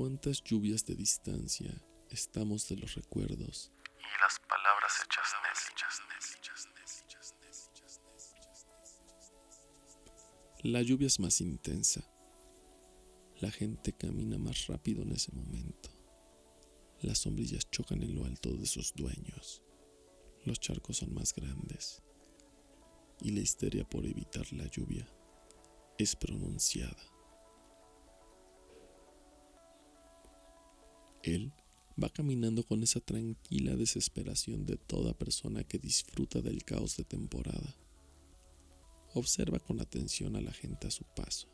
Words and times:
¿A 0.00 0.02
cuántas 0.02 0.42
lluvias 0.42 0.86
de 0.86 0.94
distancia 0.94 1.70
estamos 2.08 2.66
de 2.70 2.76
los 2.76 2.94
recuerdos? 2.94 3.70
Y 3.98 4.22
las 4.22 4.38
palabras 4.48 4.92
hechas 5.04 5.26
La 10.62 10.80
lluvia 10.80 11.06
es 11.06 11.20
más 11.20 11.42
intensa. 11.42 12.00
La 13.40 13.50
gente 13.50 13.92
camina 13.92 14.38
más 14.38 14.68
rápido 14.68 15.02
en 15.02 15.12
ese 15.12 15.32
momento. 15.32 15.90
Las 17.02 17.18
sombrillas 17.18 17.70
chocan 17.70 18.02
en 18.02 18.14
lo 18.14 18.24
alto 18.24 18.54
de 18.54 18.64
sus 18.64 18.94
dueños. 18.94 19.62
Los 20.46 20.60
charcos 20.60 20.96
son 20.96 21.12
más 21.12 21.34
grandes. 21.34 22.02
Y 23.20 23.32
la 23.32 23.40
histeria 23.40 23.86
por 23.86 24.06
evitar 24.06 24.50
la 24.54 24.64
lluvia 24.64 25.06
es 25.98 26.16
pronunciada. 26.16 27.19
Él 31.22 31.52
va 32.02 32.08
caminando 32.08 32.64
con 32.64 32.82
esa 32.82 33.00
tranquila 33.00 33.76
desesperación 33.76 34.64
de 34.64 34.76
toda 34.76 35.12
persona 35.12 35.64
que 35.64 35.78
disfruta 35.78 36.40
del 36.40 36.64
caos 36.64 36.96
de 36.96 37.04
temporada. 37.04 37.76
Observa 39.14 39.58
con 39.58 39.80
atención 39.80 40.36
a 40.36 40.40
la 40.40 40.52
gente 40.52 40.86
a 40.86 40.90
su 40.90 41.04
paso. 41.04 41.48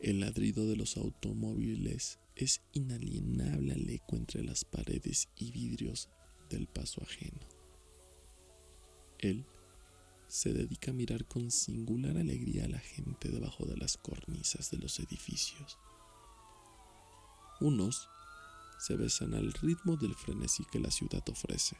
El 0.00 0.20
ladrido 0.20 0.66
de 0.66 0.76
los 0.76 0.96
automóviles 0.96 2.18
es 2.34 2.62
inalienable 2.72 3.72
al 3.72 3.88
eco 3.88 4.16
entre 4.16 4.42
las 4.42 4.64
paredes 4.64 5.28
y 5.36 5.52
vidrios 5.52 6.08
del 6.48 6.66
paso 6.66 7.02
ajeno. 7.02 7.40
Él 9.18 9.44
se 10.26 10.52
dedica 10.52 10.90
a 10.90 10.94
mirar 10.94 11.26
con 11.26 11.50
singular 11.50 12.16
alegría 12.16 12.64
a 12.64 12.68
la 12.68 12.80
gente 12.80 13.28
debajo 13.28 13.66
de 13.66 13.76
las 13.76 13.96
cornisas 13.96 14.70
de 14.70 14.78
los 14.78 14.98
edificios. 14.98 15.78
Unos 17.62 18.08
se 18.76 18.96
besan 18.96 19.34
al 19.34 19.52
ritmo 19.52 19.96
del 19.96 20.16
frenesí 20.16 20.64
que 20.64 20.80
la 20.80 20.90
ciudad 20.90 21.22
ofrece. 21.28 21.76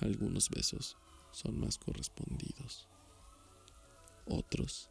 Algunos 0.00 0.48
besos 0.48 0.96
son 1.30 1.60
más 1.60 1.76
correspondidos. 1.76 2.88
Otros 4.24 4.88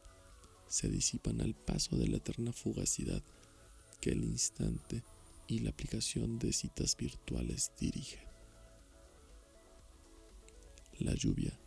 se 0.68 0.88
disipan 0.88 1.42
al 1.42 1.56
paso 1.56 1.96
de 1.96 2.08
la 2.08 2.18
eterna 2.18 2.54
fugacidad 2.54 3.24
que 4.02 4.12
el 4.12 4.24
instante 4.24 5.04
y 5.48 5.60
la 5.60 5.72
aplicación 5.72 6.38
de 6.38 6.54
citas 6.54 6.96
virtuales 6.96 7.72
dirigen. 7.80 8.22
La 11.00 11.16
lluvia 11.16 11.58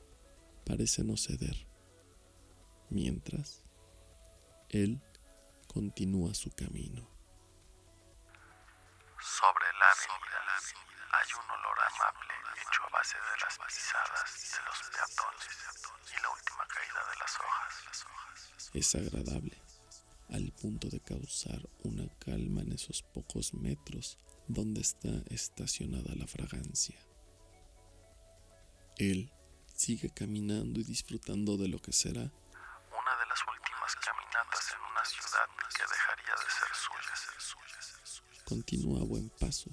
parece 0.65 1.03
no 1.03 1.17
ceder, 1.17 1.67
mientras 2.91 3.65
él 4.69 5.01
continúa 5.67 6.33
su 6.35 6.53
camino. 6.53 7.10
Sobre 9.21 9.67
la 9.79 9.91
avenida 9.91 10.41
hay 11.13 11.29
un 11.35 11.51
olor 11.51 11.79
amable 11.93 12.35
hecho 12.57 12.85
a 12.85 12.89
base 12.89 13.17
de 13.17 13.37
las 13.45 13.59
pisadas 13.59 14.53
de 14.53 14.63
los 14.65 14.79
peatones 14.91 15.49
y 16.09 16.23
la 16.23 16.31
última 16.31 16.67
caída 16.67 17.01
de 17.11 17.17
las 17.19 17.33
hojas. 17.41 18.71
Es 18.73 18.95
agradable 18.95 19.63
al 20.31 20.53
punto 20.53 20.89
de 20.89 21.01
causar 21.01 21.61
una 21.85 22.09
calma 22.19 22.63
en 22.63 22.73
esos 22.73 23.03
pocos 23.03 23.53
metros 23.55 24.19
donde 24.49 24.81
está 24.81 25.11
estacionada 25.29 26.15
la 26.15 26.27
fragancia. 26.27 26.99
Él 28.97 29.33
sigue 29.75 30.13
caminando 30.15 30.81
y 30.81 30.85
disfrutando 30.85 31.57
de 31.57 31.69
lo 31.69 31.79
que 31.79 31.93
será 31.93 32.21
una 32.21 33.17
de 33.17 33.27
las 33.27 33.41
últimas 33.47 33.97
caminatas 33.97 34.73
en 34.73 34.90
una 35.01 35.09
ciudad 35.09 35.49
que 35.77 35.83
dejaría 35.83 36.35
de 36.35 36.51
ser 36.53 36.75
suya. 37.41 38.45
Continúa 38.45 39.01
a 39.01 39.05
buen 39.05 39.31
paso. 39.31 39.71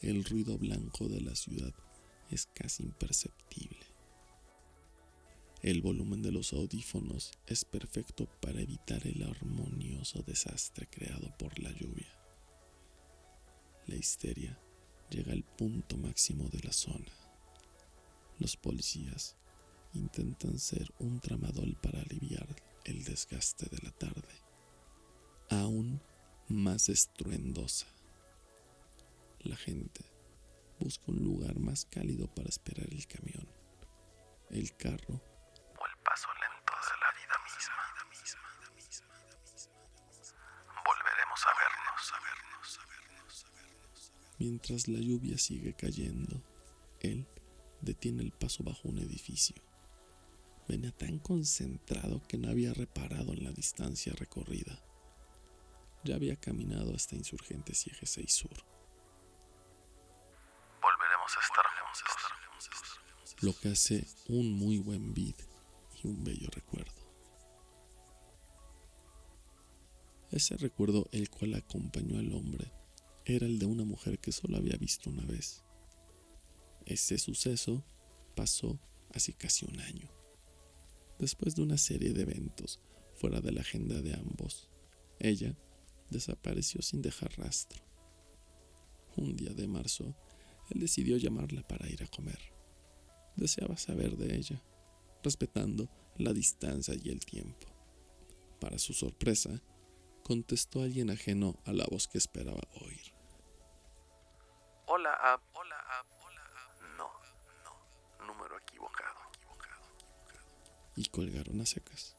El 0.00 0.24
ruido 0.24 0.58
blanco 0.58 1.08
de 1.08 1.20
la 1.20 1.34
ciudad 1.34 1.72
es 2.30 2.46
casi 2.46 2.84
imperceptible. 2.84 3.84
El 5.62 5.80
volumen 5.80 6.22
de 6.22 6.30
los 6.30 6.52
audífonos 6.52 7.32
es 7.46 7.64
perfecto 7.64 8.26
para 8.40 8.60
evitar 8.60 9.04
el 9.06 9.22
armonioso 9.24 10.22
desastre 10.22 10.88
creado 10.88 11.36
por 11.36 11.58
la 11.58 11.72
lluvia. 11.72 12.12
La 13.86 13.96
histeria 13.96 14.56
llega 15.10 15.32
al 15.32 15.42
punto 15.42 15.96
máximo 15.96 16.48
de 16.48 16.60
la 16.60 16.72
zona. 16.72 17.12
Los 18.38 18.56
policías 18.56 19.36
intentan 19.94 20.58
ser 20.58 20.92
un 21.00 21.20
tramadol 21.20 21.76
para 21.82 22.00
aliviar 22.00 22.46
el 22.84 23.04
desgaste 23.04 23.66
de 23.66 23.78
la 23.82 23.90
tarde. 23.92 24.42
Aún 25.50 26.02
más 26.48 26.88
estruendosa. 26.88 27.86
La 29.40 29.56
gente 29.56 30.04
busca 30.78 31.04
un 31.08 31.22
lugar 31.22 31.58
más 31.58 31.84
cálido 31.86 32.26
para 32.34 32.48
esperar 32.48 32.86
el 32.90 33.06
camión, 33.06 33.48
el 34.50 34.76
carro 34.76 35.14
o 35.14 35.86
el 35.86 35.96
paso 36.04 36.28
lento 36.40 36.72
de 36.72 36.96
la 37.00 37.10
vida 37.18 37.36
misma. 37.44 37.82
Volveremos 40.84 41.40
a 41.46 41.52
vernos, 41.58 42.12
a 42.12 42.20
vernos, 42.20 42.78
a 42.78 42.86
vernos, 42.86 43.44
a 43.44 43.50
vernos. 43.50 44.12
Mientras 44.38 44.88
la 44.88 44.98
lluvia 44.98 45.38
sigue 45.38 45.74
cayendo, 45.74 46.42
él 47.00 47.26
detiene 47.80 48.22
el 48.22 48.32
paso 48.32 48.62
bajo 48.62 48.88
un 48.88 48.98
edificio. 48.98 49.56
Venía 50.68 50.92
tan 50.92 51.18
concentrado 51.18 52.22
que 52.28 52.38
no 52.38 52.48
había 52.48 52.72
reparado 52.72 53.32
en 53.32 53.44
la 53.44 53.52
distancia 53.52 54.12
recorrida 54.14 54.80
ya 56.04 56.16
había 56.16 56.36
caminado 56.36 56.94
hasta 56.94 57.16
Insurgentes 57.16 57.86
y 57.86 57.90
Eje 57.90 58.06
6 58.06 58.32
Sur. 58.32 58.64
Volveremos 60.80 61.36
a 61.36 61.40
estar 61.40 61.64
juntos. 62.50 63.42
Lo 63.42 63.58
que 63.58 63.68
hace 63.68 64.06
un 64.28 64.52
muy 64.52 64.78
buen 64.78 65.14
vid 65.14 65.34
y 66.02 66.06
un 66.08 66.24
bello 66.24 66.48
recuerdo. 66.50 66.92
Ese 70.30 70.56
recuerdo 70.56 71.08
el 71.12 71.28
cual 71.28 71.54
acompañó 71.54 72.18
al 72.18 72.32
hombre 72.32 72.72
era 73.24 73.46
el 73.46 73.58
de 73.58 73.66
una 73.66 73.84
mujer 73.84 74.18
que 74.18 74.32
solo 74.32 74.56
había 74.56 74.76
visto 74.76 75.10
una 75.10 75.24
vez. 75.24 75.62
Ese 76.86 77.18
suceso 77.18 77.84
pasó 78.34 78.78
hace 79.14 79.34
casi 79.34 79.66
un 79.66 79.78
año, 79.80 80.08
después 81.22 81.54
de 81.54 81.62
una 81.62 81.78
serie 81.78 82.12
de 82.12 82.22
eventos 82.22 82.80
fuera 83.14 83.40
de 83.40 83.52
la 83.52 83.60
agenda 83.60 84.02
de 84.02 84.12
ambos. 84.12 84.68
Ella 85.20 85.56
desapareció 86.10 86.82
sin 86.82 87.00
dejar 87.00 87.38
rastro. 87.38 87.80
Un 89.16 89.36
día 89.36 89.54
de 89.54 89.68
marzo, 89.68 90.16
él 90.70 90.80
decidió 90.80 91.16
llamarla 91.16 91.62
para 91.62 91.88
ir 91.88 92.02
a 92.02 92.08
comer. 92.08 92.40
Deseaba 93.36 93.76
saber 93.76 94.16
de 94.16 94.34
ella, 94.34 94.60
respetando 95.22 95.88
la 96.16 96.32
distancia 96.32 96.94
y 97.00 97.10
el 97.10 97.20
tiempo. 97.20 97.68
Para 98.60 98.78
su 98.78 98.92
sorpresa, 98.92 99.62
contestó 100.24 100.82
alguien 100.82 101.10
ajeno 101.10 101.56
a 101.64 101.72
la 101.72 101.84
voz 101.84 102.08
que 102.08 102.18
esperaba 102.18 102.68
oír. 102.80 103.11
Colgaron 111.12 111.60
a 111.60 111.66
secas. 111.66 112.16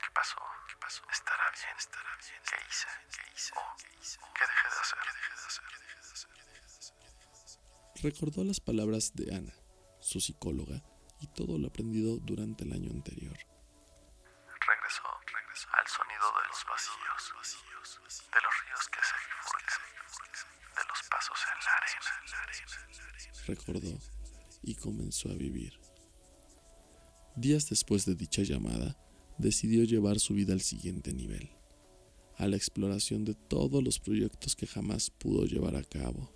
¿Qué 0.00 0.08
pasó? 0.14 0.36
¿Qué 0.68 0.76
pasó? 0.80 1.02
Estará 1.10 1.50
bien, 1.50 1.76
estará 1.76 2.10
bien. 2.22 2.40
¿Qué 2.46 2.56
hice? 2.70 2.86
¿Qué 3.10 3.22
hice? 3.34 3.52
Oh, 3.56 3.74
¿qué 3.76 3.88
hice? 4.00 4.18
¿Qué 4.34 4.44
dejé 4.46 4.68
de 4.70 4.78
hacer? 4.80 4.98
¿Qué 5.02 5.10
dejé 5.18 5.34
de 5.34 5.46
hacer? 5.46 5.64
¿Qué 5.66 5.78
dejé 5.82 5.94
de 5.98 6.02
hacer? 6.06 6.30
Recordó 8.02 8.44
las 8.44 8.60
palabras 8.60 9.12
de 9.14 9.34
Ana, 9.34 9.52
su 10.00 10.20
psicóloga, 10.20 10.80
y 11.18 11.26
todo 11.26 11.58
lo 11.58 11.66
aprendido 11.68 12.18
durante 12.22 12.62
el 12.62 12.72
año 12.72 12.92
anterior. 12.92 13.34
Regresó, 13.34 15.02
regresó 15.26 15.68
al 15.72 15.88
sonido 15.88 16.26
de 16.38 16.48
los 16.48 16.64
vacíos, 16.70 17.34
vacíos, 17.34 18.00
de 18.30 18.40
los 18.40 18.54
ríos 18.62 18.88
que 18.94 19.02
se 19.02 19.16
bifurcan, 19.26 19.82
de 20.76 20.84
los 20.86 21.02
pasos 21.10 21.40
en 21.50 21.58
la 21.66 21.72
arena. 21.82 22.14
Recordó 23.46 23.98
y 24.62 24.74
comenzó 24.76 25.30
a 25.30 25.34
vivir. 25.34 25.85
Días 27.36 27.68
después 27.68 28.06
de 28.06 28.14
dicha 28.14 28.40
llamada, 28.42 28.96
decidió 29.36 29.84
llevar 29.84 30.18
su 30.20 30.32
vida 30.32 30.54
al 30.54 30.62
siguiente 30.62 31.12
nivel, 31.12 31.50
a 32.38 32.46
la 32.46 32.56
exploración 32.56 33.26
de 33.26 33.34
todos 33.34 33.84
los 33.84 34.00
proyectos 34.00 34.56
que 34.56 34.66
jamás 34.66 35.10
pudo 35.10 35.44
llevar 35.44 35.76
a 35.76 35.84
cabo, 35.84 36.32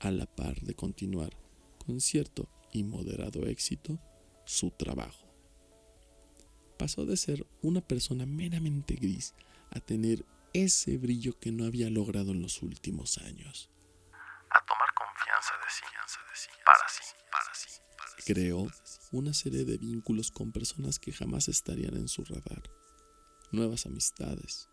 a 0.00 0.10
la 0.10 0.24
par 0.24 0.58
de 0.62 0.74
continuar 0.74 1.36
con 1.84 2.00
cierto 2.00 2.48
y 2.72 2.84
moderado 2.84 3.46
éxito 3.46 3.98
su 4.46 4.70
trabajo. 4.70 5.28
Pasó 6.78 7.04
de 7.04 7.18
ser 7.18 7.46
una 7.60 7.82
persona 7.82 8.24
meramente 8.24 8.94
gris 8.94 9.34
a 9.72 9.80
tener 9.80 10.24
ese 10.54 10.96
brillo 10.96 11.38
que 11.38 11.52
no 11.52 11.66
había 11.66 11.90
logrado 11.90 12.32
en 12.32 12.40
los 12.40 12.62
últimos 12.62 13.18
años. 13.18 13.68
A 14.48 14.64
tomar 14.64 14.88
confianza 14.94 15.52
de 15.62 15.70
sí, 15.70 16.48
para 16.64 16.88
sí, 16.88 17.02
para 17.30 17.54
sí. 17.54 17.68
Creó 18.24 18.66
una 19.12 19.34
serie 19.34 19.64
de 19.64 19.76
vínculos 19.76 20.30
con 20.30 20.52
personas 20.52 20.98
que 20.98 21.12
jamás 21.12 21.48
estarían 21.48 21.96
en 21.96 22.08
su 22.08 22.24
radar. 22.24 22.62
nuevas 23.52 23.86
amistades, 23.86 24.68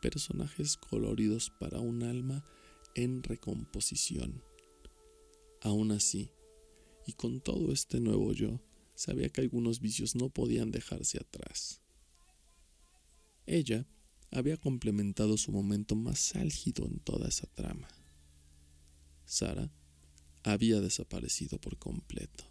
personajes 0.00 0.78
coloridos 0.78 1.50
para 1.50 1.78
un 1.78 2.02
alma 2.02 2.42
en 2.94 3.22
recomposición. 3.22 4.42
Aún 5.60 5.92
así, 5.92 6.30
y 7.06 7.12
con 7.12 7.40
todo 7.40 7.70
este 7.72 8.00
nuevo 8.00 8.32
yo, 8.32 8.62
sabía 8.94 9.28
que 9.28 9.42
algunos 9.42 9.80
vicios 9.80 10.14
no 10.14 10.30
podían 10.30 10.70
dejarse 10.70 11.18
atrás. 11.18 11.82
Ella 13.46 13.86
había 14.30 14.56
complementado 14.56 15.36
su 15.36 15.52
momento 15.52 15.94
más 15.94 16.34
álgido 16.36 16.86
en 16.86 16.98
toda 17.00 17.28
esa 17.28 17.46
trama. 17.48 17.88
Sara 19.26 19.70
había 20.44 20.80
desaparecido 20.80 21.58
por 21.58 21.78
completo. 21.78 22.44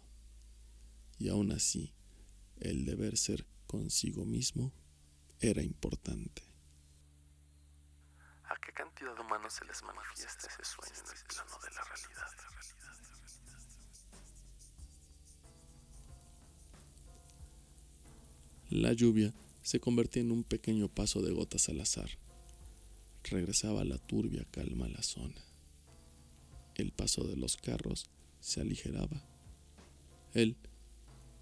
Y 1.18 1.28
aún 1.28 1.52
así, 1.52 1.92
el 2.58 2.84
deber 2.84 3.16
ser 3.16 3.46
consigo 3.66 4.24
mismo 4.24 4.72
era 5.40 5.62
importante. 5.62 6.42
¿A 8.44 8.56
qué 8.64 8.72
cantidad 8.72 9.14
de 9.14 9.20
humanos 9.20 9.54
se 9.54 9.64
les 9.64 9.82
manifiesta 9.82 10.46
ese 10.46 10.64
sueño 10.64 10.94
en 10.94 11.16
el 11.16 11.24
plano 11.26 11.58
de 11.62 11.70
la 11.70 11.84
realidad? 11.84 12.42
La 18.70 18.92
lluvia 18.94 19.34
se 19.62 19.80
convertía 19.80 20.22
en 20.22 20.32
un 20.32 20.44
pequeño 20.44 20.88
paso 20.88 21.20
de 21.20 21.32
gotas 21.32 21.68
al 21.68 21.80
azar. 21.80 22.08
Regresaba 23.24 23.84
la 23.84 23.98
turbia 23.98 24.46
calma 24.50 24.86
a 24.86 24.88
la 24.88 25.02
zona. 25.02 25.51
El 26.74 26.90
paso 26.90 27.24
de 27.24 27.36
los 27.36 27.56
carros 27.56 28.06
se 28.40 28.60
aligeraba. 28.60 29.22
Él 30.32 30.56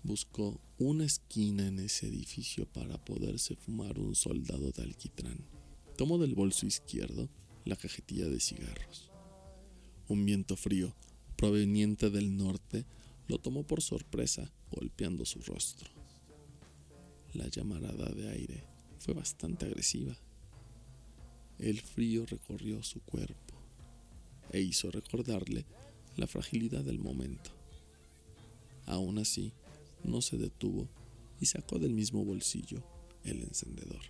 buscó 0.03 0.61
una 0.79 1.05
esquina 1.05 1.67
en 1.67 1.79
ese 1.79 2.09
edificio 2.09 2.67
para 2.67 2.99
poderse 3.05 3.55
fumar 3.55 3.99
un 3.99 4.15
soldado 4.15 4.73
de 4.73 4.83
alquitrán. 4.83 5.39
Tomó 5.97 6.19
del 6.19 6.35
bolso 6.35 6.67
izquierdo 6.67 7.29
la 7.65 7.77
cajetilla 7.77 8.29
de 8.29 8.41
cigarros. 8.41 9.11
Un 10.09 10.25
viento 10.25 10.57
frío, 10.57 10.95
proveniente 11.37 12.11
del 12.11 12.37
norte, 12.37 12.85
lo 13.29 13.39
tomó 13.39 13.63
por 13.63 13.83
sorpresa, 13.83 14.51
golpeando 14.73 15.25
su 15.25 15.41
rostro. 15.43 15.89
La 17.35 17.47
llamarada 17.49 18.09
de 18.11 18.31
aire 18.31 18.65
fue 18.99 19.15
bastante 19.15 19.67
agresiva. 19.67 20.17
El 21.59 21.81
frío 21.81 22.27
recorrió 22.27 22.83
su 22.83 23.01
cuerpo 23.03 23.50
e 24.53 24.61
hizo 24.61 24.91
recordarle 24.91 25.65
la 26.17 26.27
fragilidad 26.27 26.83
del 26.83 26.99
momento. 26.99 27.51
Aún 28.87 29.19
así, 29.19 29.53
no 30.05 30.21
se 30.21 30.37
detuvo 30.37 30.89
y 31.41 31.47
sacó 31.47 31.79
del 31.79 31.93
mismo 31.93 32.25
bolsillo 32.25 32.83
el 33.25 33.43
encendedor. 33.43 34.03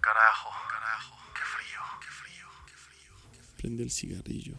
Carajo, 0.00 0.50
carajo, 0.70 1.16
qué 1.34 1.42
frío, 1.42 1.80
qué 2.00 2.08
frío, 2.08 2.46
qué 2.66 2.76
frío. 2.76 3.56
Prende 3.56 3.82
el 3.82 3.90
cigarrillo 3.90 4.54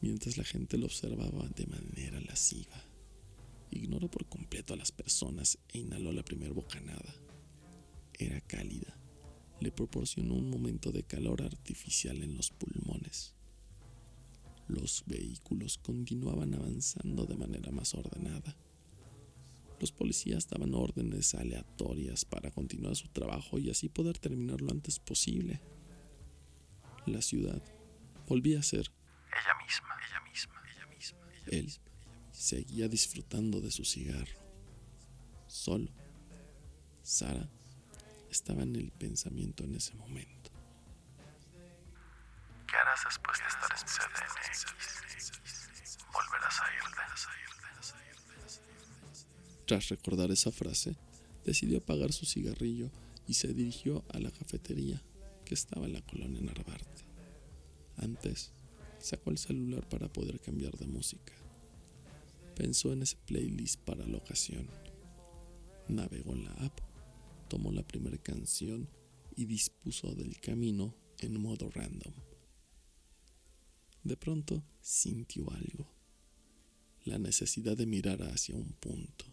mientras 0.00 0.36
la 0.36 0.44
gente 0.44 0.78
lo 0.78 0.86
observaba 0.86 1.48
de 1.48 1.66
manera 1.66 2.20
lasciva. 2.20 2.82
Ignoró 3.70 4.08
por 4.08 4.26
completo 4.26 4.74
a 4.74 4.76
las 4.76 4.92
personas 4.92 5.58
e 5.68 5.78
inhaló 5.78 6.12
la 6.12 6.22
primera 6.22 6.52
bocanada. 6.52 7.14
Era 8.14 8.40
cálida. 8.40 8.96
Le 9.60 9.72
proporcionó 9.72 10.34
un 10.34 10.50
momento 10.50 10.92
de 10.92 11.02
calor 11.02 11.42
artificial 11.42 12.22
en 12.22 12.36
los 12.36 12.50
pulmones. 12.50 13.35
Los 14.68 15.04
vehículos 15.06 15.78
continuaban 15.78 16.54
avanzando 16.54 17.24
de 17.24 17.36
manera 17.36 17.70
más 17.70 17.94
ordenada. 17.94 18.56
Los 19.78 19.92
policías 19.92 20.48
daban 20.48 20.74
órdenes 20.74 21.34
aleatorias 21.34 22.24
para 22.24 22.50
continuar 22.50 22.96
su 22.96 23.08
trabajo 23.08 23.58
y 23.58 23.70
así 23.70 23.88
poder 23.88 24.18
terminar 24.18 24.60
lo 24.60 24.72
antes 24.72 24.98
posible. 24.98 25.60
La 27.06 27.22
ciudad 27.22 27.62
volvía 28.26 28.60
a 28.60 28.62
ser 28.62 28.90
ella 29.28 29.54
misma, 29.64 29.88
ella 30.08 30.20
misma, 30.30 30.54
ella 30.74 30.86
misma. 30.96 31.18
Ella 31.30 31.58
él 31.58 31.72
seguía 32.32 32.88
disfrutando 32.88 33.60
de 33.60 33.70
su 33.70 33.84
cigarro. 33.84 34.40
Solo. 35.46 35.90
Sara 37.02 37.48
estaba 38.30 38.62
en 38.62 38.76
el 38.76 38.90
pensamiento 38.90 39.64
en 39.64 39.76
ese 39.76 39.94
momento. 39.94 40.35
Tras 49.66 49.88
recordar 49.88 50.30
esa 50.30 50.52
frase, 50.52 50.96
decidió 51.44 51.78
apagar 51.78 52.12
su 52.12 52.24
cigarrillo 52.24 52.90
y 53.26 53.34
se 53.34 53.48
dirigió 53.52 54.04
a 54.12 54.20
la 54.20 54.30
cafetería 54.30 55.02
que 55.44 55.54
estaba 55.54 55.86
en 55.86 55.94
la 55.94 56.02
colonia 56.02 56.40
Narvarte. 56.40 57.04
Antes, 57.96 58.52
sacó 58.98 59.30
el 59.30 59.38
celular 59.38 59.88
para 59.88 60.08
poder 60.08 60.38
cambiar 60.40 60.76
de 60.76 60.86
música. 60.86 61.32
Pensó 62.54 62.92
en 62.92 63.02
ese 63.02 63.16
playlist 63.26 63.80
para 63.80 64.06
la 64.06 64.18
ocasión. 64.18 64.68
Navegó 65.88 66.32
en 66.32 66.44
la 66.44 66.52
app, 66.52 66.80
tomó 67.48 67.72
la 67.72 67.82
primera 67.82 68.18
canción 68.18 68.88
y 69.34 69.46
dispuso 69.46 70.14
del 70.14 70.40
camino 70.40 70.94
en 71.18 71.40
modo 71.40 71.70
random. 71.70 72.12
De 74.06 74.16
pronto 74.16 74.62
sintió 74.80 75.50
algo, 75.50 75.92
la 77.04 77.18
necesidad 77.18 77.76
de 77.76 77.86
mirar 77.86 78.22
hacia 78.22 78.54
un 78.54 78.72
punto. 78.74 79.24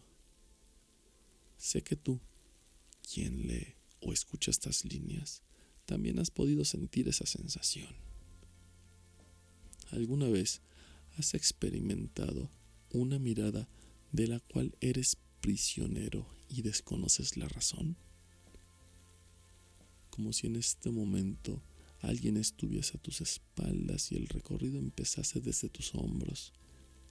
Sé 1.56 1.82
que 1.82 1.94
tú, 1.94 2.18
quien 3.08 3.46
lee 3.46 3.76
o 4.00 4.12
escucha 4.12 4.50
estas 4.50 4.84
líneas, 4.84 5.44
también 5.86 6.18
has 6.18 6.32
podido 6.32 6.64
sentir 6.64 7.06
esa 7.08 7.24
sensación. 7.24 7.94
¿Alguna 9.92 10.28
vez 10.28 10.60
has 11.18 11.34
experimentado 11.34 12.50
una 12.90 13.20
mirada 13.20 13.68
de 14.10 14.26
la 14.26 14.40
cual 14.40 14.76
eres 14.80 15.18
prisionero 15.40 16.26
y 16.48 16.62
desconoces 16.62 17.36
la 17.36 17.46
razón? 17.46 17.96
Como 20.10 20.32
si 20.32 20.48
en 20.48 20.56
este 20.56 20.90
momento 20.90 21.62
alguien 22.04 22.36
estuviese 22.36 22.96
a 22.96 23.00
tus 23.00 23.20
espaldas 23.20 24.12
y 24.12 24.16
el 24.16 24.28
recorrido 24.28 24.78
empezase 24.78 25.40
desde 25.40 25.68
tus 25.68 25.94
hombros, 25.94 26.52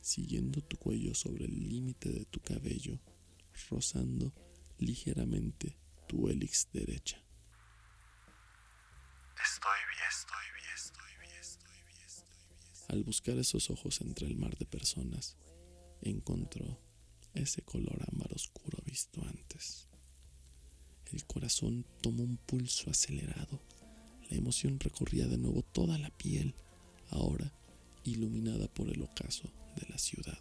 siguiendo 0.01 0.62
tu 0.62 0.77
cuello 0.77 1.13
sobre 1.15 1.45
el 1.45 1.69
límite 1.69 2.09
de 2.09 2.25
tu 2.25 2.39
cabello, 2.39 3.00
rozando 3.69 4.33
ligeramente 4.77 5.77
tu 6.07 6.29
hélix 6.29 6.67
derecha. 6.71 7.23
Estoy 9.41 9.79
bien, 9.89 10.03
estoy 10.09 10.45
bien, 10.55 10.73
estoy 10.75 11.12
bien, 11.19 11.39
estoy 11.41 11.77
bien, 11.88 12.05
estoy 12.05 12.27
bien. 12.50 12.85
Al 12.89 13.03
buscar 13.03 13.38
esos 13.38 13.69
ojos 13.69 14.01
entre 14.01 14.27
el 14.27 14.35
mar 14.35 14.57
de 14.57 14.65
personas, 14.65 15.38
encontró 16.01 16.79
ese 17.33 17.62
color 17.62 18.00
ámbar 18.12 18.31
oscuro 18.33 18.77
visto 18.85 19.23
antes. 19.25 19.88
El 21.12 21.25
corazón 21.25 21.85
tomó 22.01 22.23
un 22.23 22.38
pulso 22.38 22.89
acelerado. 22.89 23.62
La 24.33 24.39
emoción 24.39 24.79
recorría 24.79 25.27
de 25.27 25.37
nuevo 25.37 25.61
toda 25.61 25.95
la 25.99 26.09
piel, 26.09 26.55
ahora 27.11 27.53
iluminada 28.03 28.67
por 28.67 28.89
el 28.89 28.99
ocaso 29.03 29.47
de 29.75 29.85
la 29.87 29.99
ciudad. 29.99 30.39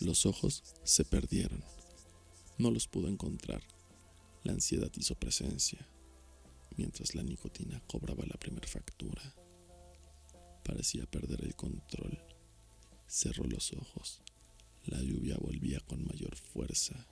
Los 0.00 0.26
ojos 0.26 0.64
se 0.82 1.04
perdieron. 1.04 1.62
No 2.58 2.72
los 2.72 2.88
pudo 2.88 3.06
encontrar. 3.06 3.62
La 4.42 4.50
ansiedad 4.52 4.90
hizo 4.96 5.14
presencia, 5.14 5.86
mientras 6.76 7.14
la 7.14 7.22
nicotina 7.22 7.80
cobraba 7.86 8.26
la 8.26 8.36
primera 8.36 8.66
factura. 8.66 9.22
Parecía 10.64 11.06
perder 11.06 11.44
el 11.44 11.54
control. 11.54 12.18
Cerró 13.06 13.44
los 13.44 13.72
ojos. 13.74 14.22
La 14.86 15.00
lluvia 15.00 15.36
volvía 15.40 15.78
con 15.86 16.04
mayor 16.04 16.34
fuerza. 16.34 17.06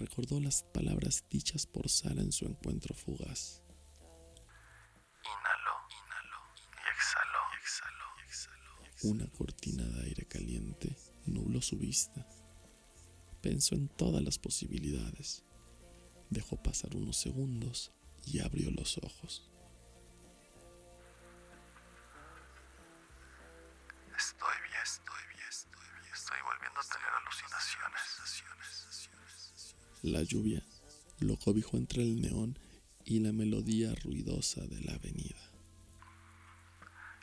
Recordó 0.00 0.40
las 0.40 0.62
palabras 0.62 1.26
dichas 1.28 1.66
por 1.66 1.90
Sara 1.90 2.22
en 2.22 2.32
su 2.32 2.46
encuentro 2.46 2.94
fugaz. 2.94 3.62
Inhaló, 5.22 5.76
inhaló 5.90 6.40
y 6.56 6.88
exhaló, 6.94 7.38
exhaló, 7.60 8.04
exhaló. 8.26 8.70
Una 9.02 9.26
cortina 9.30 9.84
de 9.84 10.04
aire 10.04 10.26
caliente 10.26 10.96
nubló 11.26 11.60
su 11.60 11.76
vista. 11.76 12.26
Pensó 13.42 13.74
en 13.74 13.88
todas 13.88 14.22
las 14.22 14.38
posibilidades. 14.38 15.44
Dejó 16.30 16.56
pasar 16.62 16.96
unos 16.96 17.18
segundos 17.18 17.92
y 18.24 18.38
abrió 18.38 18.70
los 18.70 18.96
ojos. 18.96 19.50
La 30.10 30.22
lluvia 30.24 30.60
lo 31.20 31.36
cobijó 31.36 31.76
entre 31.76 32.02
el 32.02 32.20
neón 32.20 32.58
y 33.04 33.20
la 33.20 33.32
melodía 33.32 33.94
ruidosa 33.94 34.60
de 34.66 34.80
la 34.80 34.94
avenida. 34.94 35.38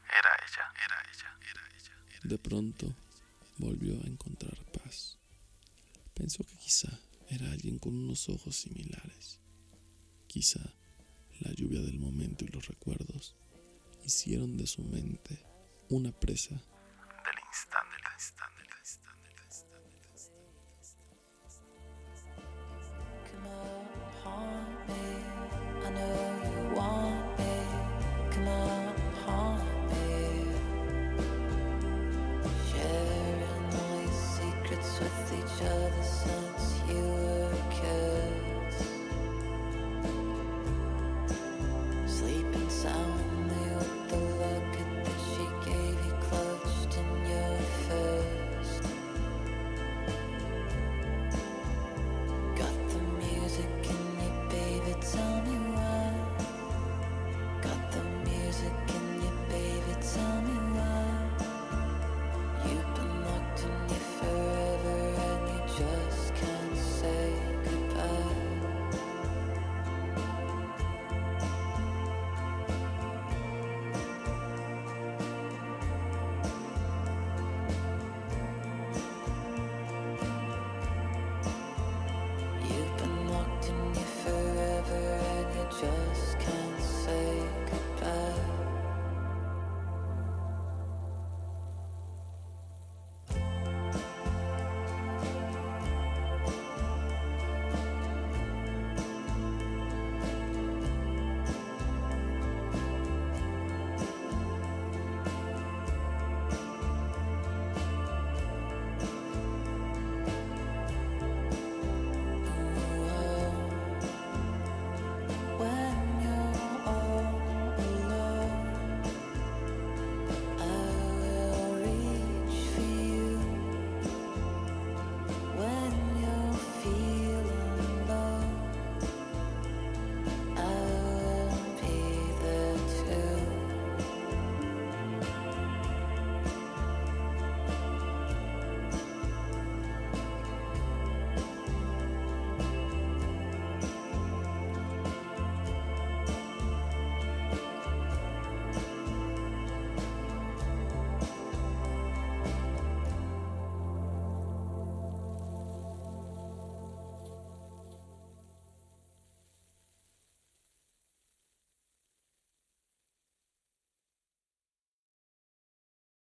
Era 0.07 0.29
ella, 0.47 0.73
era 0.85 0.95
ella, 1.11 1.39
era 1.51 1.61
ella. 1.77 2.05
era- 2.11 2.19
De 2.29 2.37
pronto 2.37 2.95
volvió 3.57 3.93
a 4.01 4.07
encontrar 4.07 4.55
paz. 4.71 5.17
Pensó 6.13 6.45
que 6.45 6.55
quizá 6.55 6.89
era 7.29 7.51
alguien 7.51 7.77
con 7.77 7.93
unos 7.93 8.29
ojos 8.29 8.55
similares. 8.55 9.39
Quizá 10.27 10.61
la 11.41 11.51
lluvia 11.53 11.81
del 11.81 11.99
momento 11.99 12.45
y 12.45 12.47
los 12.47 12.67
recuerdos 12.67 13.35
hicieron 14.05 14.55
de 14.57 14.65
su 14.65 14.81
mente 14.81 15.43
una 15.89 16.11
presa 16.11 16.55
del 16.55 17.35
instante, 17.49 17.95
del 17.97 18.13
instante, 18.15 18.56